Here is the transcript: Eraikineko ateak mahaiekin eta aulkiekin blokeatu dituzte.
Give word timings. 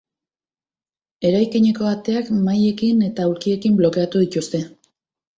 Eraikineko 1.31 1.85
ateak 1.89 2.31
mahaiekin 2.37 3.03
eta 3.09 3.27
aulkiekin 3.27 3.77
blokeatu 3.83 4.23
dituzte. 4.23 4.63